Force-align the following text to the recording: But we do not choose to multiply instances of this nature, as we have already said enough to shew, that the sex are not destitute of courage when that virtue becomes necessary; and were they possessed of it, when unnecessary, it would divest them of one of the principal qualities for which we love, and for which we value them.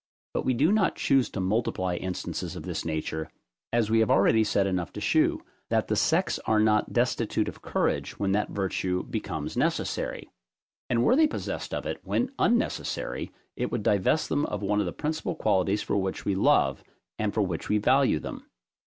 But 0.33 0.45
we 0.45 0.55
do 0.55 0.71
not 0.71 0.95
choose 0.95 1.29
to 1.29 1.39
multiply 1.39 1.95
instances 1.95 2.55
of 2.55 2.63
this 2.63 2.83
nature, 2.83 3.29
as 3.71 3.91
we 3.91 3.99
have 3.99 4.09
already 4.09 4.43
said 4.43 4.65
enough 4.65 4.91
to 4.93 4.99
shew, 4.99 5.43
that 5.69 5.89
the 5.89 5.95
sex 5.95 6.39
are 6.47 6.59
not 6.59 6.91
destitute 6.91 7.47
of 7.47 7.61
courage 7.61 8.17
when 8.17 8.31
that 8.31 8.49
virtue 8.49 9.03
becomes 9.03 9.55
necessary; 9.55 10.31
and 10.89 11.03
were 11.03 11.15
they 11.15 11.27
possessed 11.27 11.71
of 11.71 11.85
it, 11.85 12.01
when 12.03 12.31
unnecessary, 12.39 13.31
it 13.55 13.71
would 13.71 13.83
divest 13.83 14.27
them 14.29 14.43
of 14.47 14.63
one 14.63 14.79
of 14.79 14.87
the 14.87 14.91
principal 14.91 15.35
qualities 15.35 15.83
for 15.83 15.95
which 15.95 16.25
we 16.25 16.33
love, 16.33 16.83
and 17.19 17.31
for 17.31 17.43
which 17.43 17.69
we 17.69 17.77
value 17.77 18.17
them. 18.17 18.47